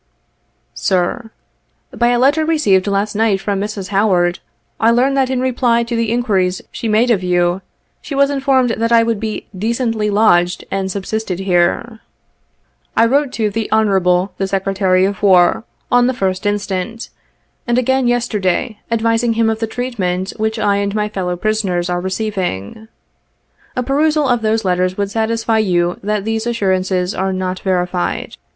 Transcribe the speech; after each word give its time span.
"Sir: 0.73 1.29
"By 1.95 2.07
a 2.07 2.17
letter 2.17 2.43
received 2.43 2.87
last 2.87 3.13
night 3.13 3.39
from 3.39 3.61
Mrs. 3.61 3.89
Howard, 3.89 4.39
I 4.79 4.89
learn 4.89 5.13
that 5.13 5.29
in 5.29 5.41
reply 5.41 5.83
to 5.83 5.95
the 5.95 6.11
inquiries 6.11 6.59
she 6.71 6.87
made 6.87 7.11
of 7.11 7.21
you, 7.21 7.61
she 8.01 8.15
was 8.15 8.31
informed 8.31 8.71
that 8.71 8.91
I 8.91 9.03
would 9.03 9.19
be 9.19 9.45
"decently 9.55 10.09
lodged 10.09 10.65
and 10.71 10.89
subsisted 10.89 11.41
here." 11.41 11.99
I 12.97 13.05
wrote 13.05 13.31
to 13.33 13.51
the 13.51 13.69
Hon. 13.71 14.29
the 14.37 14.47
Secretary 14.47 15.05
of 15.05 15.21
War, 15.21 15.65
on 15.91 16.07
the 16.07 16.13
1st 16.13 16.47
inst., 16.47 17.11
and 17.67 17.77
again 17.77 18.07
yesterday, 18.07 18.79
advising 18.89 19.33
him 19.33 19.51
of 19.51 19.59
the 19.59 19.67
treatment 19.67 20.31
which 20.37 20.57
I 20.57 20.77
and 20.77 20.95
my 20.95 21.09
fellow 21.09 21.35
prisoners 21.37 21.91
are 21.91 22.01
receiving. 22.01 22.87
A 23.75 23.83
perusal 23.83 24.27
of 24.27 24.41
those 24.41 24.65
letters 24.65 24.97
would 24.97 25.11
satisfy 25.11 25.59
you 25.59 25.99
that 26.01 26.25
these 26.25 26.47
assurances 26.47 27.13
are 27.13 27.31
not 27.31 27.59
verified. 27.59 28.37